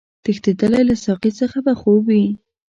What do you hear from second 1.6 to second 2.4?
به خوب وي